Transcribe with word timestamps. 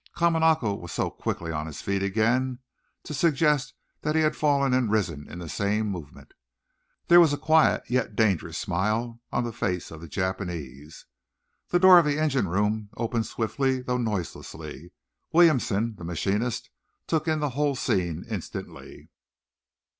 Kamanako 0.15 0.79
was 0.81 0.91
so 0.91 1.11
quickly 1.11 1.51
on 1.51 1.67
his 1.67 1.83
feet 1.83 2.01
again 2.01 2.57
to 3.03 3.13
suggest 3.13 3.75
that 4.01 4.15
he 4.15 4.21
had 4.21 4.35
fallen 4.35 4.73
and 4.73 4.89
risen 4.89 5.29
in 5.29 5.37
the 5.37 5.47
same 5.47 5.85
movement. 5.91 6.33
There 7.07 7.19
was 7.19 7.33
a 7.33 7.37
quiet, 7.37 7.83
yet 7.87 8.15
dangerous, 8.15 8.57
smile 8.57 9.21
on 9.31 9.43
the 9.43 9.53
face 9.53 9.91
of 9.91 10.01
the 10.01 10.07
Japanese. 10.07 11.05
The 11.69 11.77
door 11.77 11.99
of 11.99 12.05
the 12.05 12.17
engine 12.17 12.47
room 12.47 12.89
opened 12.97 13.27
swiftly 13.27 13.83
though 13.83 13.99
noiselessly. 13.99 14.91
Williamson, 15.33 15.93
the 15.97 16.03
machinist, 16.03 16.71
took 17.05 17.27
in 17.27 17.39
the 17.39 17.49
whole 17.51 17.75
scene 17.75 18.25
instantly. 18.27 19.09